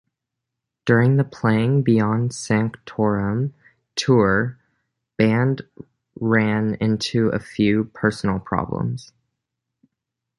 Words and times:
During 0.87 1.17
the 1.17 1.23
playing 1.23 1.83
"Beyond 1.83 2.33
Sanctorum" 2.33 3.53
tour, 3.95 4.57
band 5.19 5.61
ran 6.19 6.73
into 6.81 7.29
a 7.29 7.37
few 7.39 7.83
personnel 7.93 8.39
problems. 8.39 9.13